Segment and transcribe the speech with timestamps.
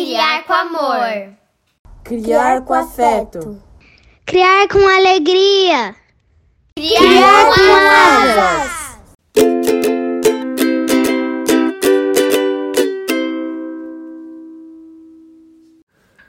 [0.00, 1.36] criar com amor.
[2.02, 3.62] Criar com afeto.
[4.24, 5.94] Criar com alegria.
[6.74, 7.74] Criar, criar com, com
[8.16, 8.80] asas.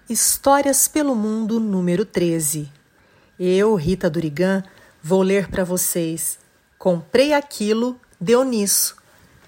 [0.09, 2.69] Histórias pelo Mundo número 13.
[3.39, 4.63] Eu, Rita Durigan,
[5.01, 6.37] vou ler para vocês.
[6.77, 8.97] Comprei aquilo, deu nisso.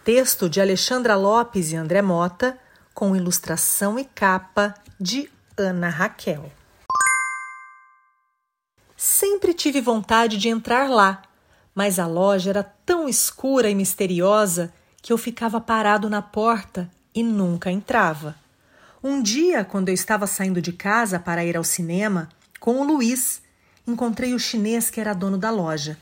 [0.06, 2.58] Texto de Alexandra Lopes e André Mota,
[2.94, 6.52] com ilustração e capa de Ana Raquel.
[8.96, 11.22] Sempre tive vontade de entrar lá,
[11.76, 17.22] mas a loja era tão escura e misteriosa que eu ficava parado na porta e
[17.22, 18.36] nunca entrava.
[19.04, 22.30] Um dia, quando eu estava saindo de casa para ir ao cinema,
[22.60, 23.42] com o Luiz,
[23.86, 25.98] encontrei o chinês que era dono da loja.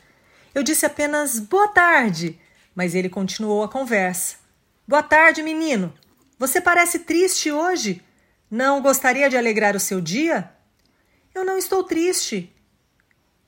[0.54, 2.38] Eu disse apenas boa tarde,
[2.74, 4.36] mas ele continuou a conversa.
[4.86, 5.92] Boa tarde, menino.
[6.42, 8.02] Você parece triste hoje.
[8.50, 10.50] Não gostaria de alegrar o seu dia?
[11.32, 12.52] Eu não estou triste.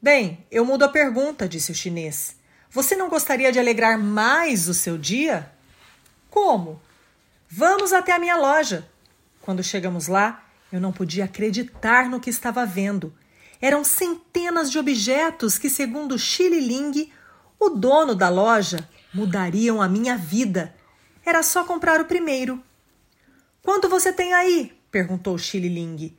[0.01, 2.37] Bem, eu mudo a pergunta, disse o chinês.
[2.71, 5.51] Você não gostaria de alegrar mais o seu dia?
[6.31, 6.81] Como?
[7.51, 8.89] Vamos até a minha loja.
[9.43, 13.13] Quando chegamos lá, eu não podia acreditar no que estava vendo.
[13.61, 17.13] Eram centenas de objetos que, segundo Chili Ling,
[17.59, 20.73] o dono da loja, mudariam a minha vida.
[21.27, 22.63] Era só comprar o primeiro.
[23.65, 24.79] Quanto você tem aí?
[24.91, 26.15] perguntou Chili.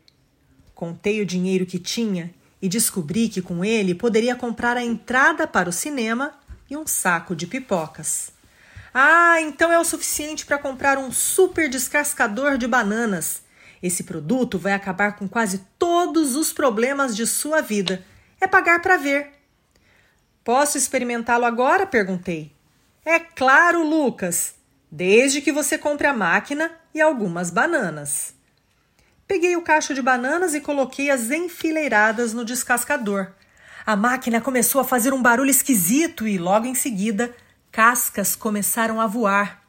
[0.73, 5.69] Contei o dinheiro que tinha e descobri que com ele poderia comprar a entrada para
[5.69, 6.33] o cinema
[6.67, 8.31] e um saco de pipocas.
[8.91, 13.43] Ah, então é o suficiente para comprar um super descascador de bananas.
[13.81, 18.03] Esse produto vai acabar com quase todos os problemas de sua vida.
[18.41, 19.33] É pagar para ver.
[20.43, 21.85] Posso experimentá-lo agora?
[21.85, 22.51] perguntei.
[23.05, 24.55] É claro, Lucas,
[24.91, 28.33] desde que você compre a máquina e algumas bananas.
[29.27, 33.31] Peguei o cacho de bananas e coloquei-as enfileiradas no descascador.
[33.85, 37.35] A máquina começou a fazer um barulho esquisito e, logo em seguida,
[37.71, 39.63] cascas começaram a voar.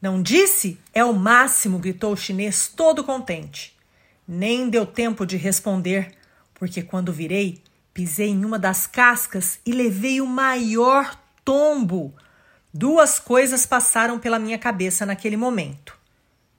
[0.00, 0.78] Não disse?
[0.92, 3.76] É o máximo, gritou o chinês todo contente.
[4.26, 6.12] Nem deu tempo de responder,
[6.54, 7.62] porque quando virei,
[7.94, 12.14] pisei em uma das cascas e levei o maior tombo.
[12.74, 15.98] Duas coisas passaram pela minha cabeça naquele momento.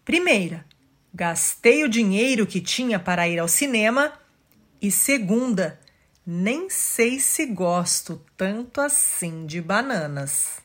[0.05, 0.63] Primeira,
[1.11, 4.13] gastei o dinheiro que tinha para ir ao cinema.
[4.79, 5.79] E segunda,
[6.25, 10.61] nem sei se gosto tanto assim de bananas.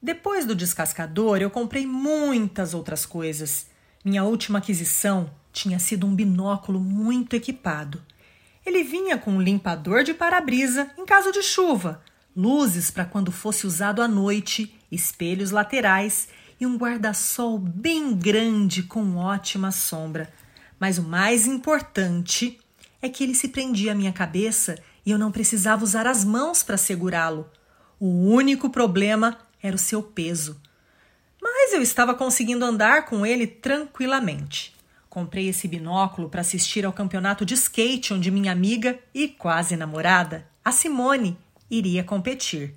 [0.00, 3.66] Depois do descascador, eu comprei muitas outras coisas.
[4.02, 8.00] Minha última aquisição tinha sido um binóculo muito equipado.
[8.64, 12.02] Ele vinha com um limpador de para-brisa em caso de chuva,
[12.38, 16.28] luzes para quando fosse usado à noite, espelhos laterais
[16.60, 20.32] e um guarda-sol bem grande com ótima sombra.
[20.78, 22.60] Mas o mais importante
[23.02, 26.62] é que ele se prendia à minha cabeça e eu não precisava usar as mãos
[26.62, 27.50] para segurá-lo.
[27.98, 30.60] O único problema era o seu peso.
[31.42, 34.76] Mas eu estava conseguindo andar com ele tranquilamente.
[35.10, 40.46] Comprei esse binóculo para assistir ao campeonato de skate onde minha amiga e quase namorada,
[40.64, 41.36] a Simone,
[41.70, 42.74] iria competir.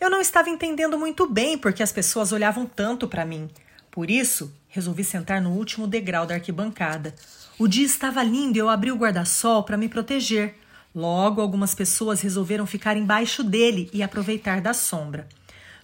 [0.00, 3.50] Eu não estava entendendo muito bem porque as pessoas olhavam tanto para mim.
[3.90, 7.14] Por isso, resolvi sentar no último degrau da arquibancada.
[7.58, 10.54] O dia estava lindo e eu abri o guarda-sol para me proteger.
[10.94, 15.28] Logo, algumas pessoas resolveram ficar embaixo dele e aproveitar da sombra.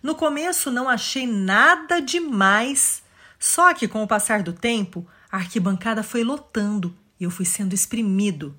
[0.03, 3.03] No começo não achei nada demais,
[3.39, 7.75] só que com o passar do tempo, a arquibancada foi lotando e eu fui sendo
[7.75, 8.55] exprimido.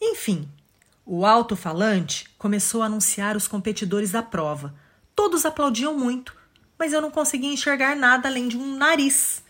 [0.00, 0.48] Enfim,
[1.10, 4.74] o alto-falante começou a anunciar os competidores da prova.
[5.16, 6.36] Todos aplaudiam muito,
[6.78, 9.42] mas eu não conseguia enxergar nada além de um nariz.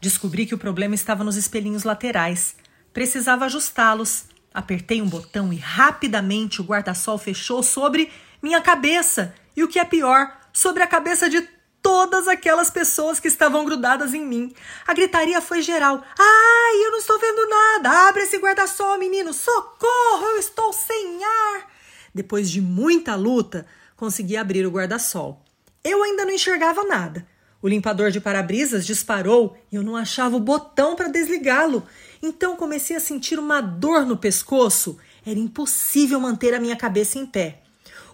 [0.00, 2.56] Descobri que o problema estava nos espelhinhos laterais.
[2.92, 4.24] Precisava ajustá-los.
[4.52, 8.10] Apertei um botão e rapidamente o guarda-sol fechou sobre
[8.42, 9.36] minha cabeça.
[9.56, 11.48] E o que é pior, sobre a cabeça de
[11.84, 14.50] todas aquelas pessoas que estavam grudadas em mim.
[14.86, 16.02] A gritaria foi geral.
[16.18, 18.08] Ai, eu não estou vendo nada!
[18.08, 19.34] Abre esse guarda-sol, menino!
[19.34, 20.24] Socorro!
[20.32, 21.70] Eu estou sem ar!
[22.14, 23.66] Depois de muita luta,
[23.96, 25.44] consegui abrir o guarda-sol.
[25.84, 27.26] Eu ainda não enxergava nada.
[27.60, 31.86] O limpador de para-brisas disparou e eu não achava o botão para desligá-lo.
[32.22, 34.98] Então comecei a sentir uma dor no pescoço.
[35.24, 37.60] Era impossível manter a minha cabeça em pé.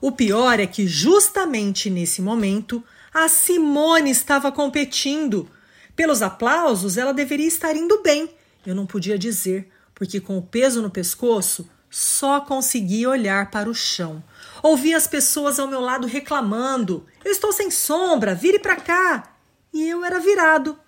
[0.00, 5.50] O pior é que, justamente nesse momento, a Simone estava competindo.
[5.96, 8.30] Pelos aplausos, ela deveria estar indo bem.
[8.66, 13.74] Eu não podia dizer, porque com o peso no pescoço, só conseguia olhar para o
[13.74, 14.22] chão.
[14.62, 19.30] Ouvi as pessoas ao meu lado reclamando: Eu estou sem sombra, vire para cá!
[19.72, 20.78] e eu era virado.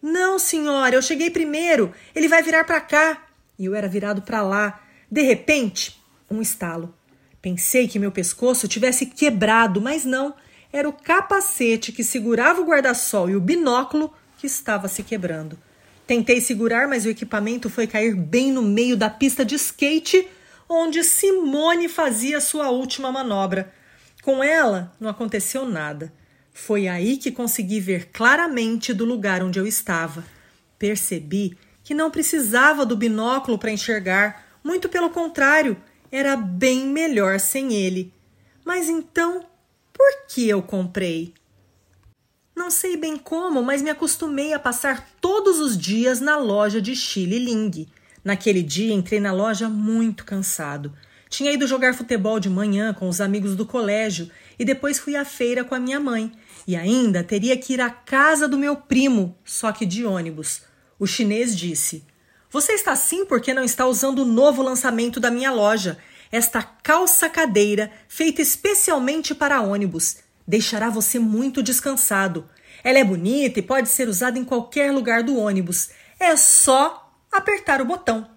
[0.00, 1.92] Não, senhora, eu cheguei primeiro.
[2.14, 3.26] Ele vai virar para cá.
[3.58, 4.80] E eu era virado para lá.
[5.10, 6.00] De repente,
[6.30, 6.94] um estalo.
[7.40, 10.34] Pensei que meu pescoço tivesse quebrado, mas não.
[10.76, 15.58] Era o capacete que segurava o guarda-sol e o binóculo que estava se quebrando.
[16.06, 20.28] Tentei segurar, mas o equipamento foi cair bem no meio da pista de skate,
[20.68, 23.72] onde Simone fazia sua última manobra.
[24.22, 26.12] Com ela, não aconteceu nada.
[26.52, 30.26] Foi aí que consegui ver claramente do lugar onde eu estava.
[30.78, 35.74] Percebi que não precisava do binóculo para enxergar, muito pelo contrário,
[36.12, 38.12] era bem melhor sem ele.
[38.62, 39.46] Mas então,
[39.96, 41.32] por que eu comprei?
[42.54, 46.94] Não sei bem como, mas me acostumei a passar todos os dias na loja de
[46.94, 47.88] Chile Ling.
[48.22, 50.92] Naquele dia entrei na loja muito cansado.
[51.28, 55.24] Tinha ido jogar futebol de manhã com os amigos do colégio e depois fui à
[55.24, 56.32] feira com a minha mãe.
[56.66, 60.62] E ainda teria que ir à casa do meu primo, só que de ônibus.
[60.98, 62.04] O chinês disse:
[62.50, 65.98] Você está assim porque não está usando o novo lançamento da minha loja,
[66.30, 70.18] esta calça cadeira feita especialmente para ônibus.
[70.46, 72.48] Deixará você muito descansado.
[72.84, 75.90] Ela é bonita e pode ser usada em qualquer lugar do ônibus.
[76.18, 78.28] É só apertar o botão.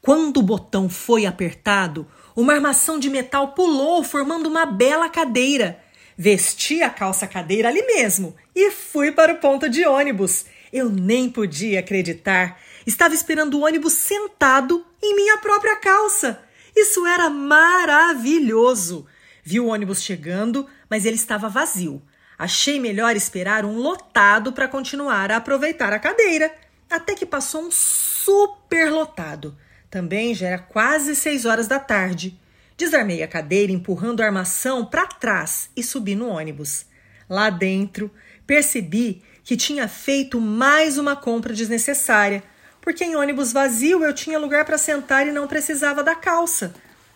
[0.00, 2.06] Quando o botão foi apertado,
[2.36, 5.80] uma armação de metal pulou, formando uma bela cadeira.
[6.16, 10.44] Vesti a calça cadeira ali mesmo e fui para o ponto de ônibus.
[10.72, 12.60] Eu nem podia acreditar.
[12.86, 16.40] Estava esperando o ônibus sentado em minha própria calça.
[16.74, 19.06] Isso era maravilhoso.
[19.42, 22.02] Vi o ônibus chegando, mas ele estava vazio.
[22.38, 26.52] Achei melhor esperar um lotado para continuar a aproveitar a cadeira.
[26.90, 29.56] Até que passou um super lotado.
[29.90, 32.38] Também já era quase seis horas da tarde.
[32.76, 36.86] Desarmei a cadeira empurrando a armação para trás e subi no ônibus.
[37.28, 38.10] Lá dentro,
[38.46, 42.42] percebi que tinha feito mais uma compra desnecessária,
[42.84, 46.74] porque em ônibus vazio eu tinha lugar para sentar e não precisava da calça.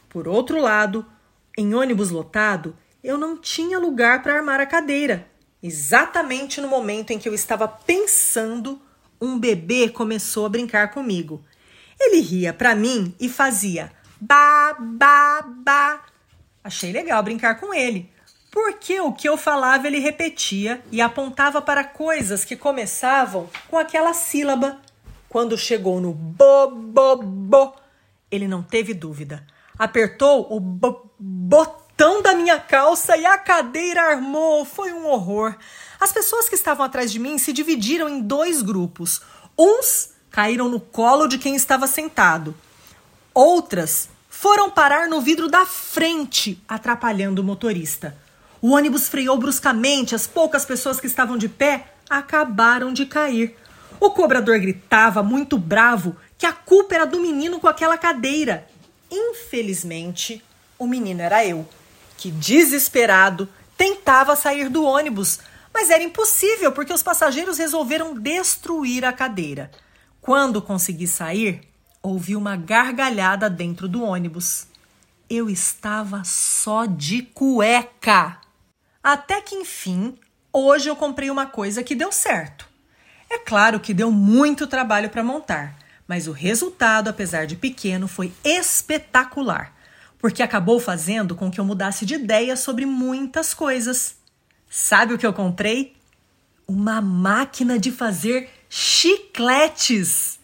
[0.09, 1.05] Por outro lado,
[1.59, 2.75] em ônibus lotado,
[3.05, 5.29] eu não tinha lugar para armar a cadeira.
[5.63, 8.81] Exatamente no momento em que eu estava pensando,
[9.21, 11.45] um bebê começou a brincar comigo.
[12.01, 16.01] Ele ria para mim e fazia ba, ba, ba.
[16.65, 18.11] Achei legal brincar com ele,
[18.51, 24.15] porque o que eu falava ele repetia e apontava para coisas que começavam com aquela
[24.15, 24.81] sílaba.
[25.29, 27.75] Quando chegou no bo, bo, bo,
[28.31, 29.45] ele não teve dúvida.
[29.79, 34.65] Apertou o bo, botão da minha calça e a cadeira armou.
[34.65, 35.55] Foi um horror.
[36.01, 39.21] As pessoas que estavam atrás de mim se dividiram em dois grupos.
[39.59, 42.55] Uns caíram no colo de quem estava sentado.
[43.35, 48.17] Outras foram parar no vidro da frente, atrapalhando o motorista.
[48.63, 53.57] O ônibus freou bruscamente, as poucas pessoas que estavam de pé acabaram de cair.
[54.01, 58.67] O cobrador gritava, muito bravo, que a culpa era do menino com aquela cadeira.
[59.11, 60.43] Infelizmente,
[60.79, 61.67] o menino era eu,
[62.17, 65.41] que desesperado tentava sair do ônibus,
[65.73, 69.71] mas era impossível porque os passageiros resolveram destruir a cadeira.
[70.21, 71.63] Quando consegui sair,
[72.03, 74.67] ouvi uma gargalhada dentro do ônibus.
[75.29, 78.39] Eu estava só de cueca.
[79.03, 80.19] Até que enfim,
[80.53, 82.68] hoje eu comprei uma coisa que deu certo.
[83.31, 88.33] É claro que deu muito trabalho para montar, mas o resultado, apesar de pequeno, foi
[88.43, 89.75] espetacular,
[90.19, 94.17] porque acabou fazendo com que eu mudasse de ideia sobre muitas coisas.
[94.71, 95.95] Sabe o que eu comprei?
[96.67, 100.39] Uma máquina de fazer chicletes.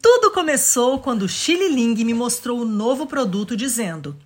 [0.00, 4.16] Tudo começou quando o Chile Ling me mostrou o novo produto dizendo: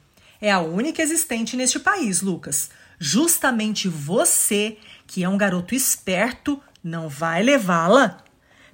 [0.41, 2.71] "É a única existente neste país, Lucas.
[2.99, 8.23] Justamente você, que é um garoto esperto, não vai levá-la?"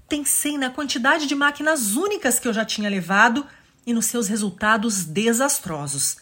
[0.09, 3.47] Pensei na quantidade de máquinas únicas que eu já tinha levado
[3.87, 6.17] e nos seus resultados desastrosos.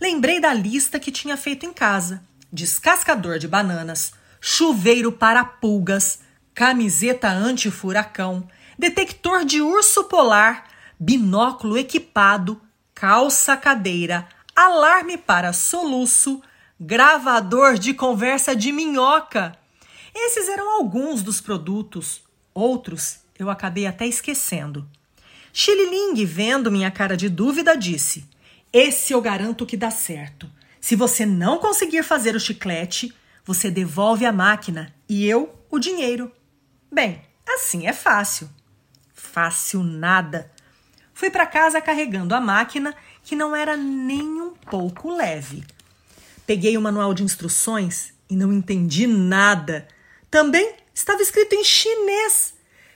[0.00, 2.22] Lembrei da lista que tinha feito em casa:
[2.52, 6.20] descascador de bananas, chuveiro para pulgas,
[6.54, 8.46] camiseta anti-furacão,
[8.78, 10.64] detector de urso polar,
[10.98, 12.60] binóculo equipado,
[12.94, 16.42] calça cadeira, alarme para soluço,
[16.78, 19.56] gravador de conversa de minhoca.
[20.14, 22.22] Esses eram alguns dos produtos.
[22.54, 24.88] Outros eu acabei até esquecendo.
[25.52, 28.24] Chililing, vendo minha cara de dúvida, disse:
[28.72, 30.50] Esse eu garanto que dá certo.
[30.80, 33.14] Se você não conseguir fazer o chiclete,
[33.44, 36.30] você devolve a máquina e eu o dinheiro.
[36.90, 38.48] Bem, assim é fácil.
[39.12, 40.50] Fácil nada.
[41.14, 45.64] Fui para casa carregando a máquina, que não era nem um pouco leve.
[46.46, 49.86] Peguei o manual de instruções e não entendi nada.
[50.32, 52.54] Também estava escrito em chinês.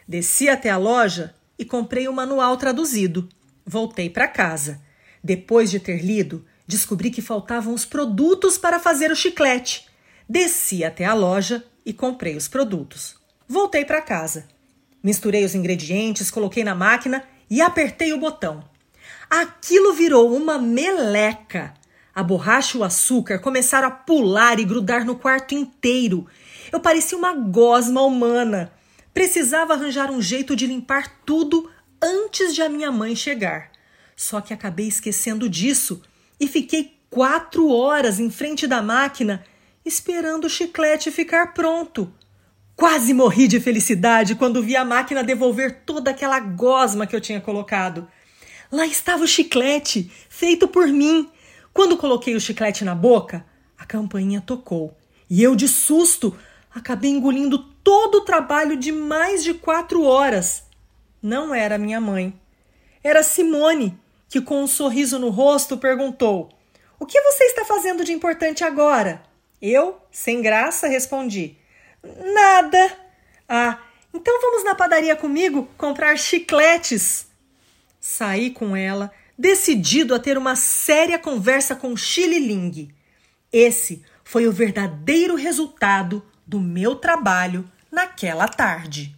[0.08, 3.28] Desci até a loja e comprei o manual traduzido.
[3.62, 4.80] Voltei para casa.
[5.22, 9.86] Depois de ter lido, descobri que faltavam os produtos para fazer o chiclete.
[10.26, 13.16] Desci até a loja e comprei os produtos.
[13.46, 14.48] Voltei para casa.
[15.02, 18.64] Misturei os ingredientes, coloquei na máquina e apertei o botão.
[19.28, 21.74] Aquilo virou uma meleca.
[22.14, 26.26] A borracha e o açúcar começaram a pular e grudar no quarto inteiro.
[26.72, 28.72] Eu parecia uma gosma humana.
[29.12, 31.70] Precisava arranjar um jeito de limpar tudo
[32.02, 33.70] antes de a minha mãe chegar.
[34.16, 36.02] Só que acabei esquecendo disso
[36.38, 39.44] e fiquei quatro horas em frente da máquina
[39.84, 42.12] esperando o chiclete ficar pronto.
[42.74, 47.40] Quase morri de felicidade quando vi a máquina devolver toda aquela gosma que eu tinha
[47.40, 48.06] colocado.
[48.70, 51.30] Lá estava o chiclete, feito por mim.
[51.72, 53.46] Quando coloquei o chiclete na boca,
[53.78, 54.94] a campainha tocou
[55.28, 56.36] e eu, de susto,
[56.76, 60.64] acabei engolindo todo o trabalho de mais de quatro horas.
[61.22, 62.38] Não era minha mãe.
[63.02, 66.50] Era Simone, que com um sorriso no rosto perguntou:
[66.98, 69.22] O que você está fazendo de importante agora?
[69.60, 71.56] Eu, sem graça, respondi:
[72.02, 72.92] Nada.
[73.48, 73.78] Ah,
[74.12, 77.26] então vamos na padaria comigo comprar chicletes.
[77.98, 82.90] Saí com ela, decidido a ter uma séria conversa com Ling.
[83.52, 89.14] Esse foi o verdadeiro resultado do meu trabalho naquela tarde.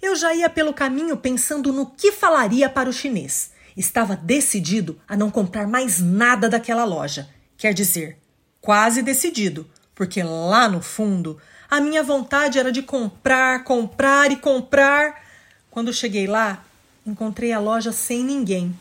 [0.00, 3.52] Eu já ia pelo caminho pensando no que falaria para o chinês.
[3.76, 7.28] Estava decidido a não comprar mais nada daquela loja.
[7.56, 8.18] Quer dizer,
[8.60, 15.22] quase decidido, porque lá no fundo a minha vontade era de comprar, comprar e comprar.
[15.70, 16.64] Quando cheguei lá,
[17.06, 18.74] encontrei a loja sem ninguém.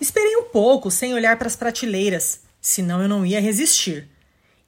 [0.00, 4.08] Esperei um pouco, sem olhar para as prateleiras, senão eu não ia resistir.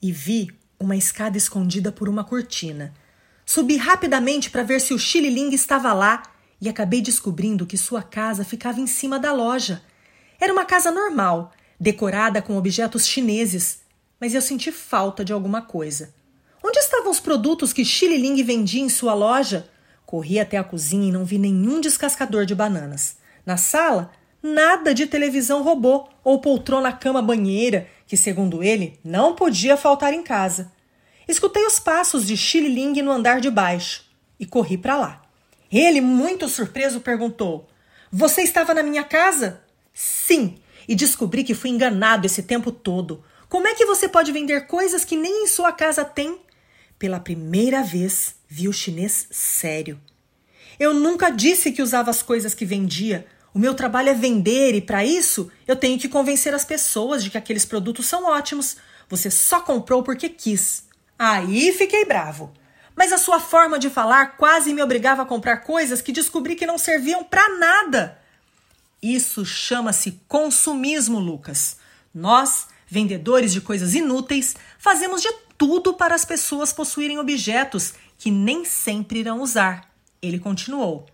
[0.01, 2.93] E vi uma escada escondida por uma cortina.
[3.47, 6.23] Subi rapidamente para ver se o Xililing estava lá
[6.61, 9.83] e acabei descobrindo que sua casa ficava em cima da loja.
[10.41, 13.81] Era uma casa normal, decorada com objetos chineses,
[14.21, 16.15] mas eu senti falta de alguma coisa.
[16.63, 19.69] Onde estavam os produtos que Xililing vendia em sua loja?
[20.07, 23.17] Corri até a cozinha e não vi nenhum descascador de bananas.
[23.45, 24.11] Na sala,
[24.45, 30.23] nada de televisão robô ou poltrona cama banheira, que, segundo ele, não podia faltar em
[30.23, 30.71] casa.
[31.27, 34.05] Escutei os passos de Xililing no andar de baixo
[34.39, 35.23] e corri para lá.
[35.73, 37.67] Ele, muito surpreso, perguntou:
[38.13, 39.63] Você estava na minha casa?
[39.95, 43.25] Sim, e descobri que fui enganado esse tempo todo.
[43.49, 46.39] Como é que você pode vender coisas que nem em sua casa tem?
[46.99, 49.99] Pela primeira vez, vi o chinês sério.
[50.79, 53.27] Eu nunca disse que usava as coisas que vendia.
[53.55, 57.31] O meu trabalho é vender e, para isso, eu tenho que convencer as pessoas de
[57.31, 58.77] que aqueles produtos são ótimos.
[59.09, 60.89] Você só comprou porque quis.
[61.17, 62.53] Aí fiquei bravo.
[62.97, 66.67] Mas a sua forma de falar quase me obrigava a comprar coisas que descobri que
[66.67, 68.19] não serviam para nada.
[69.01, 71.77] Isso chama-se consumismo, Lucas.
[72.13, 78.65] Nós, vendedores de coisas inúteis, fazemos de tudo para as pessoas possuírem objetos que nem
[78.65, 79.89] sempre irão usar.
[80.21, 81.07] Ele continuou: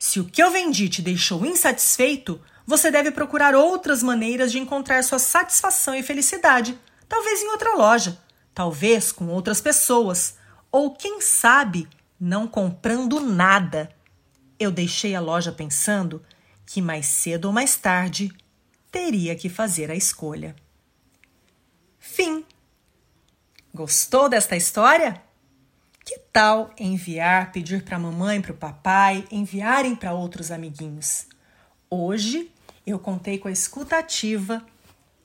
[0.00, 5.04] Se o que eu vendi te deixou insatisfeito, você deve procurar outras maneiras de encontrar
[5.04, 6.76] sua satisfação e felicidade,
[7.08, 8.18] talvez em outra loja
[8.54, 10.36] talvez com outras pessoas,
[10.70, 11.88] ou quem sabe,
[12.18, 13.90] não comprando nada.
[14.58, 16.22] Eu deixei a loja pensando
[16.66, 18.30] que mais cedo ou mais tarde
[18.90, 20.54] teria que fazer a escolha.
[21.98, 22.44] Fim.
[23.72, 25.22] Gostou desta história?
[26.30, 31.26] Que tal enviar, pedir para a mamãe para o papai enviarem para outros amiguinhos?
[31.90, 32.48] Hoje
[32.86, 34.64] eu contei com a escutativa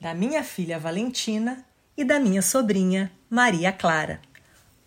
[0.01, 1.63] da minha filha Valentina
[1.95, 4.19] e da minha sobrinha Maria Clara.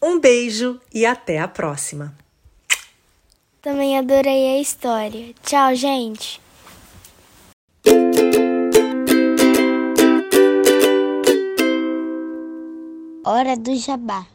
[0.02, 2.12] Um beijo e até a próxima.
[3.62, 5.32] Também adorei a história.
[5.44, 6.40] Tchau, gente.
[13.24, 14.26] Hora do Jabá.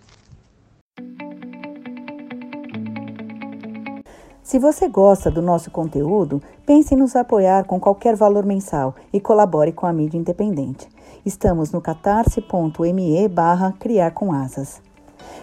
[4.43, 9.19] Se você gosta do nosso conteúdo, pense em nos apoiar com qualquer valor mensal e
[9.19, 10.89] colabore com a mídia independente.
[11.25, 14.81] Estamos no catarse.me barra criar com asas.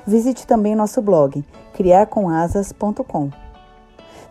[0.06, 1.42] Visite também nosso blog
[1.72, 3.30] criarcomasas.com.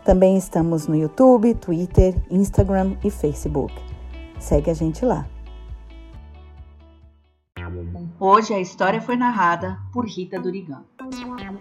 [0.04, 3.74] Também estamos no YouTube, Twitter, Instagram e Facebook.
[4.38, 5.26] Segue a gente lá.
[8.20, 10.84] Hoje a história foi narrada por Rita Durigan.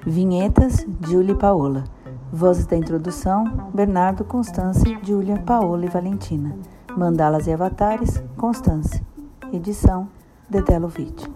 [0.06, 1.84] Vinhetas, Julie Paola.
[2.32, 3.44] Vozes da introdução,
[3.74, 6.56] Bernardo, Constância, Júlia, Paola e Valentina.
[6.96, 9.04] Mandalas e avatares, Constância.
[9.52, 10.08] Edição
[10.50, 11.28] Dedelovitch.